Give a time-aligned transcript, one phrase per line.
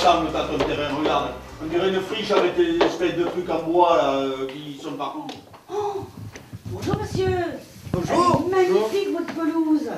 [0.00, 1.28] Tu terrain Regarde,
[1.62, 4.92] on dirait une friche avec des espèces de trucs en bois là, euh, qui sont
[4.92, 5.26] partout.
[5.70, 6.06] Oh
[6.70, 7.28] Bonjour monsieur
[7.92, 9.90] Bonjour Elle est Magnifique votre pelouse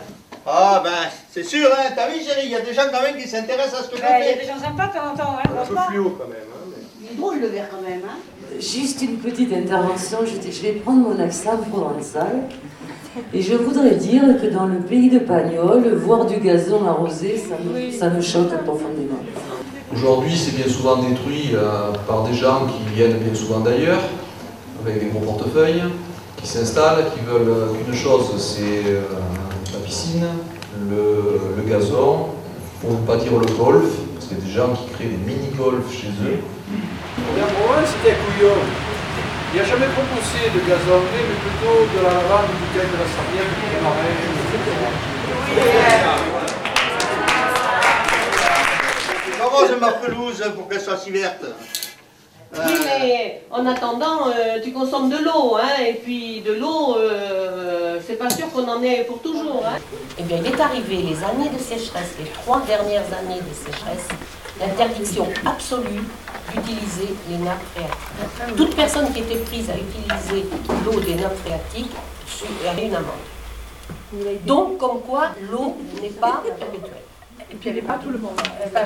[0.45, 0.91] Ah ben,
[1.31, 3.79] c'est sûr, hein, t'as vu chérie, il y a des gens quand même qui s'intéressent
[3.81, 4.41] à ce que je Ben, Il y a fais.
[4.41, 5.87] des gens sympas de temps en temps, hein, franchement.
[5.89, 6.37] fluo quand même.
[6.53, 8.19] Hein, Il est drôle le verre quand même, hein
[8.59, 12.43] Juste une petite intervention, je, je vais prendre mon accent provençal.
[13.33, 17.57] Et je voudrais dire que dans le pays de Pagnol, voir du gazon arrosé, ça
[17.63, 19.19] me, ça me choque profondément.
[19.95, 24.01] Aujourd'hui, c'est bien souvent détruit euh, par des gens qui viennent bien souvent d'ailleurs,
[24.83, 25.83] avec des gros portefeuilles,
[26.39, 29.03] qui s'installent, qui veulent euh, qu'une chose, c'est euh,
[29.73, 30.27] la piscine,
[30.89, 32.29] le, le gazon,
[32.81, 35.21] pour ne pas dire le golf, parce qu'il y a des gens qui créent des
[35.27, 36.41] mini-golf chez eux.
[37.27, 38.57] Pour moi, c'était couillon.
[39.53, 43.09] Il n'a jamais proposé de gazonné, mais plutôt de la lavande, du bouteille de la
[43.13, 44.17] sarrière, du marais,
[44.57, 46.42] etc.
[49.63, 51.45] Comment j'ai ma pelouse pour qu'elle soit si verte
[52.53, 57.99] Oui, mais en attendant, euh, tu consommes de l'eau, hein, et puis de l'eau, euh,
[58.05, 59.65] c'est pas sûr qu'on en ait pour toujours.
[59.65, 59.79] Hein.
[60.19, 64.09] Eh bien, il est arrivé les années de sécheresse, les trois dernières années de sécheresse,
[64.61, 66.03] l'interdiction absolue
[66.53, 68.57] d'utiliser les nappes phréatiques.
[68.57, 70.49] Toute personne qui était prise à utiliser
[70.85, 71.93] l'eau des nappes phréatiques
[72.69, 74.41] avait une amende.
[74.45, 77.12] Donc, comme quoi, l'eau n'est pas perpétuelle.
[77.51, 78.37] Et puis il n'y avait pas tout le monde.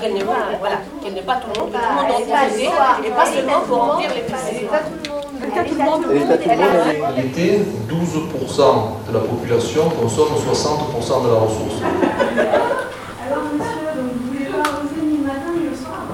[0.00, 3.10] Qu'elle n'est pas, voilà, qu'elle n'est pas tout le monde, tout le monde en et
[3.10, 4.68] pas seulement pour remplir les piscines.
[4.68, 5.24] Pas tout le monde.
[5.54, 7.16] Pas tout le monde.
[7.16, 11.78] L'été, 12% de la population consomme 60% de la ressource.
[13.26, 16.06] Alors monsieur, donc vous voulez pas arroser ni le matin ni le soir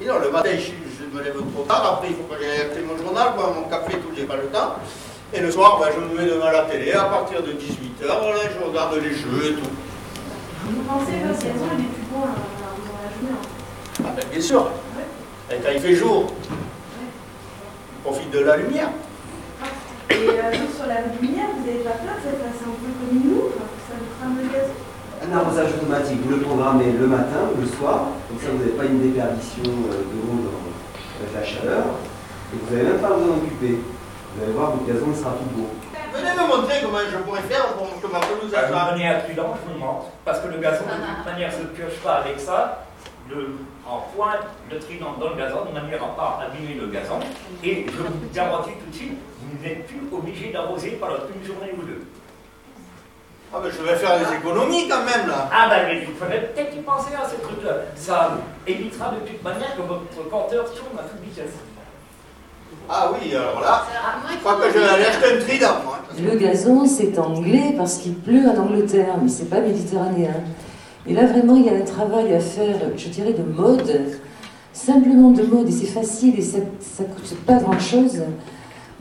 [0.00, 2.66] Et non, le matin, je, je me lève trop tard, après il faut que j'aille
[2.66, 4.74] acheter mon journal, boire mon café, tout, j'ai pas le temps.
[5.34, 8.40] Et le soir, ben, je me mets devant la télé, à partir de 18h, voilà,
[8.52, 9.70] je regarde les jeux et tout.
[10.74, 13.42] Vous pensez que ce gazon il est plus bon à arroser dans la journée en
[13.42, 14.70] fait Ah ben, bien sûr.
[15.50, 16.32] Et quand il fait jour,
[18.04, 18.90] on profite de la lumière.
[20.10, 22.90] Et euh, vous, sur la lumière, vous n'avez pas peur, vous êtes passé un peu
[22.98, 23.54] comme une loupe,
[23.88, 24.76] ça vous crame le gazon
[25.24, 28.72] Un arrosage automatique, vous le programmez le matin ou le soir, comme ça vous n'avez
[28.76, 30.72] pas une déperdition euh, de l'eau dans-
[31.22, 31.84] avec la chaleur,
[32.52, 33.78] et vous n'avez même pas besoin d'occuper.
[33.78, 35.68] Vous allez voir, votre gazon sera tout beau.
[36.12, 37.81] Venez me montrer comment je pourrais faire pour
[38.12, 38.68] que ma pelouse À soit...
[38.68, 41.66] une manière prudente, je vous montre, parce que le gazon, de toute manière, ne se
[41.68, 42.84] pioche pas avec ça.
[43.30, 43.56] Le,
[43.88, 44.40] en pointe
[44.70, 47.20] le trident dans le gazon, de manière à ne pas abîmer le gazon.
[47.62, 51.72] Et je vous garantis tout de suite, vous n'êtes plus obligé d'arroser pendant une journée
[51.78, 52.02] ou deux.
[53.54, 55.48] Ah ben, je vais faire des économies quand même, là.
[55.52, 57.72] Ah ben, mais il faudrait peut-être y penser à ce truc-là.
[57.94, 61.52] Ça évitera de toute manière que votre compteur tourne à toute vitesse.
[62.88, 63.84] Ah oui, alors là,
[64.30, 65.98] je crois que je vais aller acheter un trident, moi.
[66.20, 70.34] Le gazon, c'est anglais parce qu'il pleut en Angleterre, mais c'est pas méditerranéen.
[71.06, 74.18] Et là, vraiment, il y a un travail à faire, je dirais, de mode,
[74.72, 78.22] simplement de mode, et c'est facile, et ça ne coûte pas grand-chose,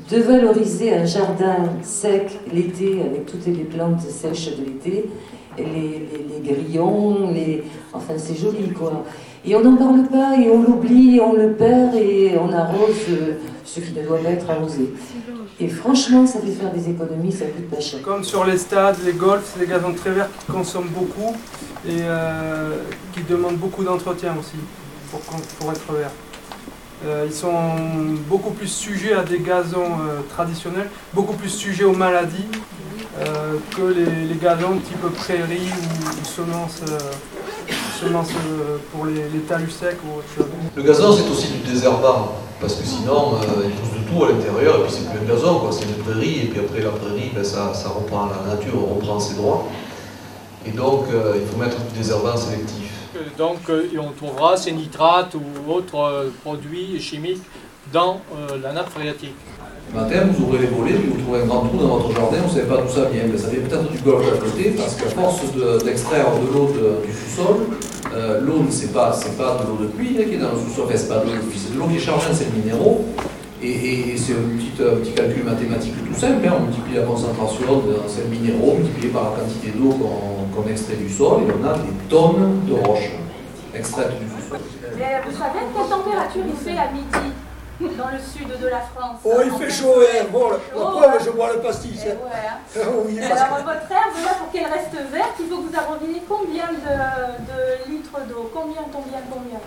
[0.09, 5.09] de valoriser un jardin sec l'été, avec toutes les plantes sèches de l'été,
[5.57, 7.63] les, les- les grillons, les...
[7.93, 9.03] enfin, c'est joli, quoi.
[9.45, 12.95] Et on n'en parle pas, et on l'oublie, on le perd, et on arrose
[13.65, 14.93] ce qui ne doit pas être arrosé.
[15.59, 18.01] Et franchement, ça fait faire des économies, ça coûte pas cher.
[18.01, 21.35] Comme sur les stades, les golfs, des gazons très verts qui consomment beaucoup
[21.87, 22.77] et euh,
[23.13, 24.57] qui demandent beaucoup d'entretien aussi
[25.59, 26.11] pour être verts.
[27.05, 27.51] Euh, ils sont
[28.29, 32.45] beaucoup plus sujets à des gazons euh, traditionnels, beaucoup plus sujets aux maladies
[33.19, 36.97] euh, que les, les gazons type prairie ou, ou semences, euh,
[37.99, 40.45] semences euh, pour les, les talus secs ou autre chose.
[40.75, 44.29] Le gazon, c'est aussi du désherbant, parce que sinon, euh, il pousse de tout à
[44.29, 46.91] l'intérieur, et puis c'est plus un gazon, quoi, c'est une prairie, et puis après la
[46.91, 49.67] prairie, ben, ça, ça reprend, la nature reprend ses droits.
[50.65, 52.89] Et donc, euh, il faut mettre du désherbant sélectif.
[53.37, 57.43] Donc euh, on trouvera ces nitrates ou autres euh, produits chimiques
[57.91, 59.35] dans euh, la nappe phréatique.
[59.93, 62.37] Le matin, vous ouvrez les volets, puis vous trouvez un grand trou dans votre jardin,
[62.37, 63.23] vous ne savez pas d'où ça vient.
[63.29, 66.67] Mais ça vient peut-être du golfe à côté, parce qu'à force de- d'extraire de, l'eau
[66.71, 67.57] de- du sous-sol,
[68.15, 70.59] euh, l'eau, c'est pas, c'est pas de l'eau de pluie là, qui est dans le
[70.59, 72.33] sous-sol, enfin, c'est pas de l'eau de pluie, c'est de l'eau qui est chargée en
[72.33, 73.03] sels minéraux.
[73.63, 76.53] Et, et- et c'est un petit, un petit calcul mathématique tout simple, hein.
[76.57, 80.95] on multiplie la concentration en sels minéraux, multiplié par la quantité d'eau qu'on qu'on extrait
[80.95, 83.11] du sol, et on a des tonnes de roches
[83.75, 84.59] extraites du sous-sol.
[84.97, 87.30] Mais vous savez quelle température il fait à midi?
[87.97, 90.25] Dans le sud de la France Oh, il fait chaud, hein.
[90.31, 91.19] bon, la, la preuve, ouais.
[91.25, 91.99] je bois le pastis.
[92.05, 92.15] Eh hein.
[92.23, 92.87] ouais, hein.
[93.05, 96.67] oui, Alors votre herbe, là, pour qu'elle reste verte, il faut que vous arrosiez combien
[96.67, 96.77] de,
[97.47, 98.51] de litres d'eau?
[98.53, 99.59] Combien, combien, combien?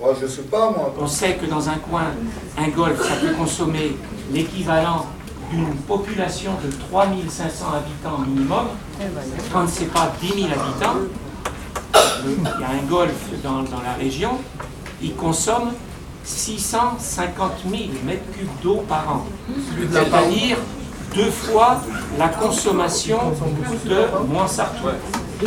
[0.00, 0.92] Oh, je sais pas, moi.
[0.98, 2.06] On sait que dans un coin,
[2.58, 3.96] un golf, ça peut consommer
[4.32, 5.06] l'équivalent
[5.50, 8.66] d'une population de 3500 habitants minimum.
[9.52, 10.96] Quand ce n'est pas 10 000 habitants,
[12.26, 14.38] il y a un golf dans, dans la région,
[15.00, 15.72] il consomme
[16.24, 19.26] 650 000 mètres cubes d'eau par an.
[19.92, 20.56] C'est-à-dire
[21.14, 21.80] deux fois
[22.18, 23.18] la consommation
[23.86, 24.88] de Montsartou,
[25.38, 25.46] qui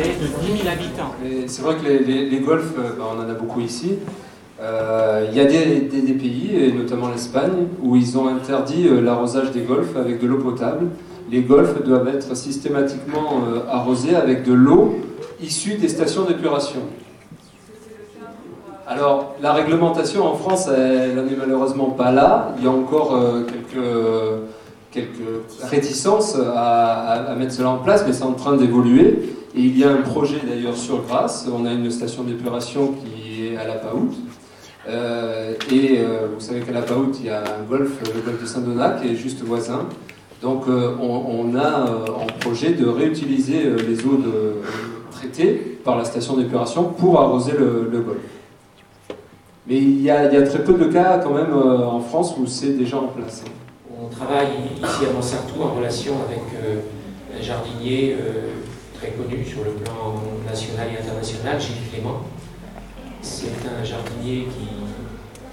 [0.00, 0.26] est de
[0.56, 1.14] 10 000 habitants.
[1.46, 3.94] C'est vrai que les, les- les golfs, euh, bah, on en a beaucoup ici.
[4.60, 8.88] Euh, Il y a des, des- des pays, et notamment l'Espagne, où ils ont interdit
[8.88, 10.88] euh, l'arrosage des golfs avec de l'eau potable.
[11.30, 14.98] Les golfs doivent être systématiquement arrosés avec de l'eau
[15.42, 16.80] issue des stations d'épuration.
[18.98, 22.52] Alors, la réglementation en France, elle n'en est malheureusement pas là.
[22.58, 23.86] Il y a encore euh, quelques,
[24.90, 29.36] quelques réticences à, mettre cela en place, mais c'est en train d'évoluer.
[29.54, 31.46] Et il y a un projet d'ailleurs sur Grasse.
[31.48, 34.10] On a une station d'épuration qui est à la Paout.
[34.88, 38.40] Euh, et euh, vous savez qu'à la Paout, il y a un golfe, le golfe
[38.42, 39.86] de Saint-Donat, qui est juste voisin.
[40.42, 44.20] Donc on, a en projet de réutiliser les eaux
[45.12, 48.37] traitées par la station d'épuration pour arroser le, le golfe.
[49.68, 52.70] Mais il y, a, très peu de cas quand même euh, en France où c'est
[52.78, 53.44] déjà en place.
[54.00, 56.80] On travaille ici à Montsartou en relation avec euh,
[57.38, 58.48] un jardinier euh,
[58.94, 60.14] très connu sur le plan
[60.48, 62.20] national et international, Gilles Clément.
[63.20, 64.68] C'est un jardinier qui,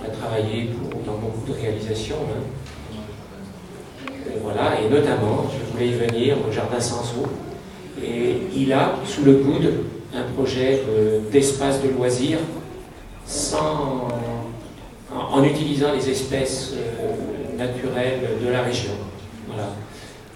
[0.06, 0.70] a travaillé
[1.06, 2.18] dans beaucoup de réalisations.
[2.30, 3.02] hein.
[4.08, 7.26] Et voilà, et notamment, je voulais y venir au Jardin sans eau.
[8.02, 9.74] Et il a sous le coude
[10.16, 10.84] un projet
[11.32, 12.38] d'espace de loisirs
[15.14, 18.92] en, utilisant les espèces euh, naturelles de la région.
[19.48, 19.70] Voilà.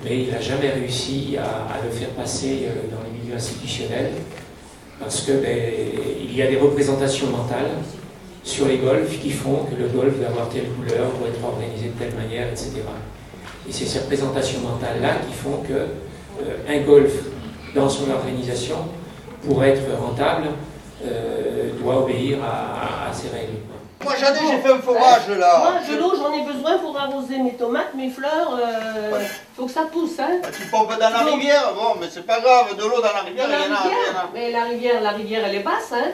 [0.04, 4.12] Mais il n'a jamais réussi à, à le faire passer euh, dans les milieux institutionnels
[5.00, 5.58] parce que ben,
[6.22, 7.72] il y a des représentations mentales
[8.44, 11.88] sur les golfs qui font que le golf doit avoir telle couleur, doit être organisé
[11.88, 12.72] de telle manière, etc.
[13.68, 17.14] Et c'est ces représentations mentales-là qui font que euh, un golf,
[17.76, 18.78] dans son organisation,
[19.46, 20.48] pour être rentable,
[21.06, 22.79] euh, doit obéir à,
[23.22, 24.04] ces.
[24.04, 25.60] Moi j'en ai, j'ai fait un forage là.
[25.60, 28.58] Moi, de l'eau, j'en ai besoin pour arroser mes tomates, mes fleurs.
[29.20, 29.28] Il
[29.58, 30.18] faut que ça pousse.
[30.20, 30.40] Hein.
[30.56, 33.48] Tu pompes dans la rivière, bon, mais c'est pas grave, de l'eau dans la rivière,
[33.48, 34.30] Dans il y en la a, il y en rivière, a.
[34.34, 35.92] mais la rivière, la rivière, elle est basse.
[35.94, 36.12] Hein.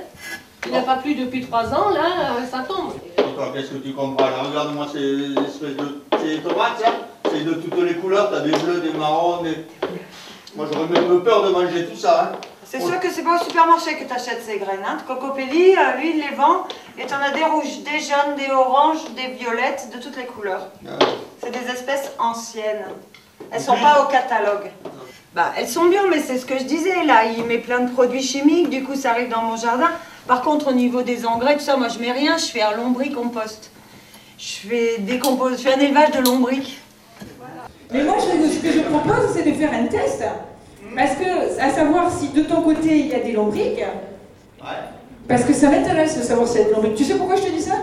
[0.65, 2.93] Il n'a pas plu depuis trois ans, là, euh, ça tombe.
[3.35, 4.37] Toi, qu'est-ce que tu comprends là?
[4.49, 6.01] Regarde-moi ces espèces de.
[6.23, 6.91] Des tomates, ça
[7.29, 9.67] C'est de toutes les couleurs, t'as des bleus, des marrons, des.
[10.55, 12.37] Moi j'aurais même peur de manger tout ça, hein.
[12.67, 14.83] C'est sûr que c'est pas au supermarché que tu achètes ces graines.
[14.85, 14.97] Hein.
[15.07, 16.63] Cocopelli, euh, lui, il les vend.
[16.97, 20.67] Et t'en as des rouges, des jaunes, des oranges, des violettes, de toutes les couleurs.
[21.43, 22.85] C'est des espèces anciennes.
[23.51, 24.71] Elles sont pas au catalogue.
[25.35, 27.03] Bah, elles sont bien, mais c'est ce que je disais.
[27.03, 28.69] Là, il met plein de produits chimiques.
[28.69, 29.91] Du coup, ça arrive dans mon jardin.
[30.27, 32.37] Par contre, au niveau des engrais, tout ça, moi, je mets rien.
[32.37, 33.69] Je fais un lombricompost.
[34.39, 36.81] Je fais des compos- je fais un élevage de lombric.
[37.91, 40.23] Mais moi, je- ce que je propose, c'est de faire un test.
[40.95, 43.83] Parce que, à savoir si de ton côté, il y a des lombriques.
[45.27, 46.95] Parce que ça m'intéresse de savoir s'il y a des lombriques.
[46.95, 47.73] Tu sais pourquoi je te dis ça?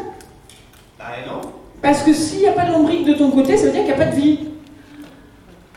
[1.01, 1.41] Ah non
[1.81, 3.95] Parce que s'il n'y a pas de lombriques de ton côté, ça veut dire qu'il
[3.95, 4.39] n'y a pas de vie.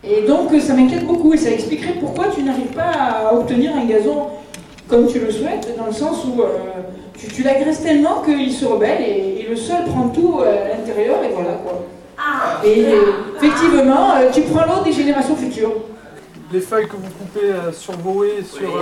[0.03, 1.33] Et donc, ça m'inquiète beaucoup.
[1.33, 4.27] Et ça expliquerait pourquoi tu n'arrives pas à obtenir un gazon
[4.87, 6.45] comme tu le souhaites, dans le sens où euh,
[7.17, 10.77] tu, tu l'agresses tellement qu'il se rebelle et, et le sol prend tout euh, à
[10.77, 11.85] l'intérieur et voilà quoi.
[12.63, 13.01] Et euh,
[13.37, 15.73] effectivement, euh, tu prends l'eau des générations futures.
[16.55, 18.79] Les feuilles que vous coupez euh, sur vos haies, sur euh,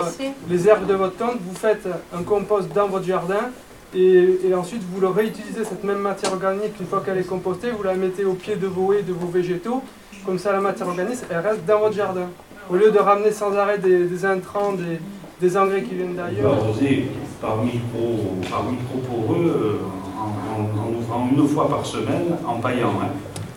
[0.48, 3.50] les herbes de votre tente, vous faites un compost dans votre jardin
[3.96, 7.72] et, et ensuite vous le réutilisez, cette même matière organique, une fois qu'elle est compostée,
[7.72, 9.82] vous la mettez au pied de vos haies, de vos végétaux.
[10.24, 12.28] Comme ça, la matière organique, elle reste dans votre jardin.
[12.70, 15.00] Au lieu de ramener sans arrêt des, des intrants, des,
[15.42, 16.54] des engrais qui viennent d'ailleurs.
[16.54, 17.08] arroser
[17.42, 19.80] par micro, par micro poreux euh,
[20.22, 22.94] en, en- en ouvrant une fois par semaine en paillant.
[23.02, 23.08] hein.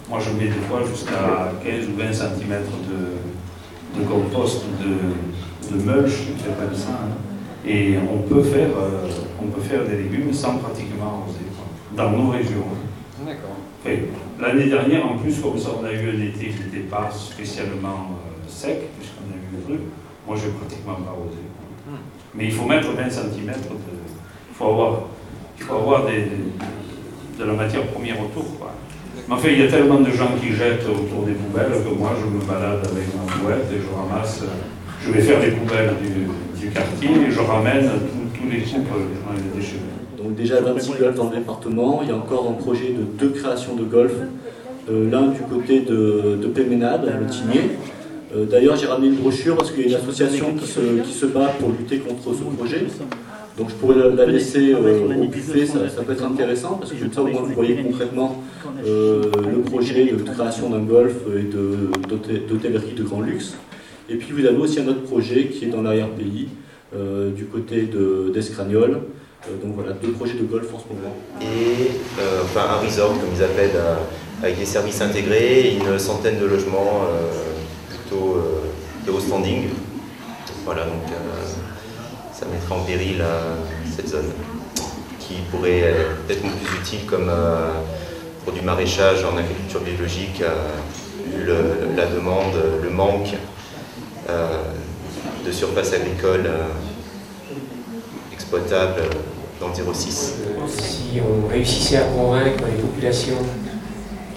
[0.09, 2.49] Moi je mets des fois jusqu'à 15 ou 20 cm
[2.89, 3.26] de,
[3.99, 6.91] de compost, de, de mulch, je comme ça.
[6.91, 7.17] hein.
[7.69, 9.09] Et on peut, faire, euh,
[9.43, 11.41] on peut faire des légumes sans pratiquement arroser,
[11.97, 12.67] dans nos régions.
[13.25, 13.57] D'accord.
[13.85, 14.05] Et
[14.41, 18.11] L'année dernière, en plus, comme ça, on a eu un été qui n'était pas spécialement
[18.13, 19.81] euh, sec, puisqu'on a eu le truc,
[20.27, 21.39] moi, j'ai pratiquement pas arrosé.
[21.57, 21.99] quoi.
[22.35, 23.53] Mais il faut mettre 20 cm de.
[24.51, 25.01] Il faut avoir,
[25.59, 26.27] il faut avoir des,
[27.39, 28.45] de la matière première autour.
[28.59, 28.73] Quoi.
[29.29, 32.13] Mais enfin, il y a tellement de gens qui jettent autour des poubelles que moi,
[32.21, 34.43] je me balade avec ma bouette et je ramasse.
[35.05, 38.87] Je vais faire les poubelles du, du quartier et je ramène tous- tous les coupes
[39.27, 39.77] dans les déchets.
[40.17, 43.31] Donc déjà 26 golfs dans le département, il y a encore un projet de deux
[43.31, 44.13] créations de golf,
[44.89, 47.61] Euh, l'un du côté de, de Péménade, le Tigné.
[48.37, 51.13] Euh, D'ailleurs j'ai ramené une brochure parce qu'il y a une association qui se, qui
[51.13, 52.87] se bat pour lutter contre ce projet.
[53.59, 56.93] Donc je pourrais la, la laisser euh, au buffet, ça, ça peut être intéressant parce
[56.93, 58.43] que comme ça au moins vous voyez concrètement
[58.85, 61.89] euh, le projet de création d'un golf et de-
[62.49, 63.55] d'hôtellerie de grand luxe.
[64.11, 66.49] Et puis vous avez aussi un autre projet qui est dans l'arrière-pays,
[67.37, 67.89] du côté
[68.33, 69.01] d'Escragnol.
[69.63, 71.15] donc voilà, deux projets de golf en ce moment.
[71.43, 71.91] Et
[72.45, 73.81] enfin un resort, comme ils appellent,
[74.43, 77.03] avec des services intégrés, et une centaine de logements
[77.89, 78.37] plutôt
[79.07, 79.65] de haut standing.
[80.65, 81.03] Voilà, donc
[82.39, 83.25] ça mettrait en péril
[83.97, 84.31] cette zone
[85.19, 85.95] qui pourrait
[86.29, 87.31] être plus utile comme
[88.45, 90.43] pour du maraîchage en agriculture biologique,
[91.35, 93.35] le, la demande, le manque
[94.29, 94.63] euh,
[95.45, 96.67] de surface agricole euh,
[98.33, 99.03] exploitable
[99.61, 100.35] dans le 06.
[100.69, 103.39] Si on réussissait à convaincre les populations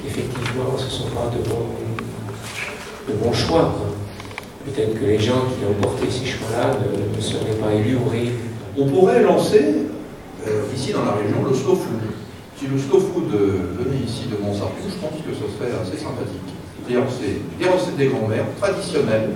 [0.02, 1.44] qu'effectivement ce ne sont pas de
[3.12, 3.74] de bons choix,
[4.70, 6.78] peut-être que les gens qui ont porté ces choix-là
[7.16, 8.50] ne, seraient pas élus ou réélus.
[8.78, 9.76] On pourrait lancer
[10.48, 12.02] euh, ici dans la région le slow food.
[12.58, 16.50] Si le slow food venait ici de Montsartou, je pense que ce serait assez sympathique.
[16.78, 19.32] C'est-à-dire c'est des recettes des grands-mères traditionnelles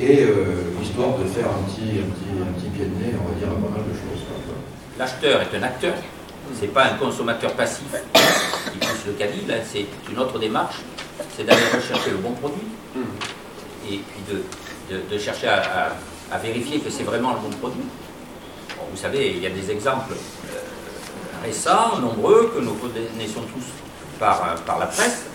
[0.00, 3.28] et euh, histoire de faire un petit, un, petit, un petit pied de nez, on
[3.28, 4.24] va dire, à pas mal de choses.
[4.98, 5.94] L'acheteur est un acteur,
[6.54, 7.86] c'est pas un consommateur passif
[8.72, 10.76] qui pousse le caddie, c'est une autre démarche,
[11.36, 12.68] c'est d'aller rechercher le bon produit
[13.90, 14.42] et puis de,
[14.90, 17.84] de, chercher à, vérifier que c'est vraiment le bon produit.
[18.90, 20.58] vous savez, il y a des exemples euh,
[21.44, 23.66] récents, nombreux, que nous connaissons tous
[24.18, 25.26] par, par la presse,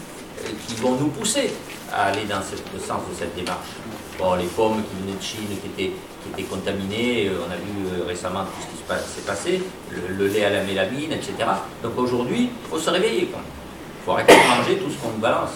[0.67, 1.51] qui vont nous pousser
[1.93, 3.69] à aller dans le sens de cette démarche.
[4.17, 7.55] Bon, les pommes qui venaient de Chine, qui étaient, qui étaient contaminées, euh, on a
[7.55, 11.33] vu euh, récemment tout ce qui s'est passé, le, lait à la mélamine, etc.
[11.81, 13.29] Donc aujourd'hui, il faut se réveiller.
[13.31, 15.51] Il faut arrêter de manger tout ce qu'on nous balance.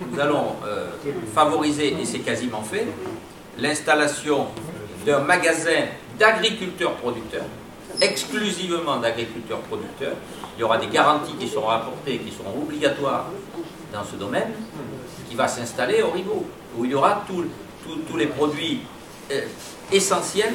[0.00, 0.90] Nous allons euh,
[1.34, 2.86] favoriser, et c'est quasiment fait,
[3.58, 4.46] l'installation
[5.06, 5.86] d'un magasin
[6.18, 7.44] d'agriculteurs-producteurs
[8.00, 10.16] exclusivement d'agriculteurs producteurs.
[10.56, 13.30] Il y aura des garanties qui seront apportées, qui seront obligatoires
[13.92, 14.50] dans ce domaine,
[15.28, 16.44] qui va s'installer au Rigaud,
[16.78, 18.80] où il y aura tous les produits
[19.32, 19.42] euh,
[19.92, 20.54] essentiels.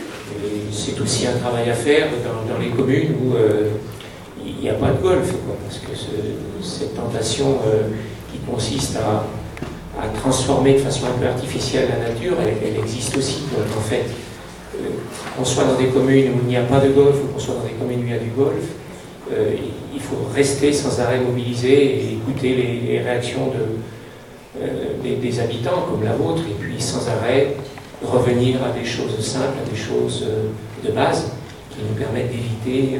[0.71, 2.07] C'est aussi un travail à faire
[2.47, 3.69] dans, les communes où euh,
[4.45, 5.91] il n'y a pas de golf, parce que
[6.61, 7.89] cette tentation euh,
[8.31, 9.23] qui consiste à,
[10.07, 13.43] transformer de façon un peu artificielle la nature, elle, existe aussi.
[13.77, 14.05] en fait,
[15.37, 17.55] qu'on soit dans des communes où il n'y a pas de golf ou qu'on soit
[17.55, 18.63] dans des communes où il y a du golf,
[19.31, 19.55] euh,
[19.93, 23.51] il faut rester sans arrêt mobilisé et écouter les, réactions
[24.59, 27.55] euh, des, habitants comme la vôtre et puis sans arrêt
[28.03, 31.31] revenir à des choses simples, à des choses euh, de base
[31.69, 32.97] qui nous permettent d'éviter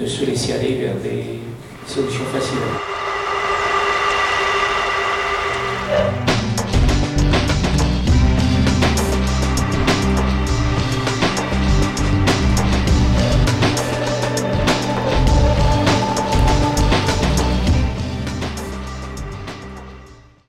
[0.00, 1.40] de se laisser aller vers des
[1.86, 2.95] solutions faciles.